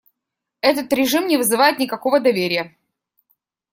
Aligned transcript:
Этот 0.61 0.91
режим 0.93 1.27
не 1.27 1.37
вызывает 1.37 1.77
никакого 1.77 2.19
доверия. 2.19 2.75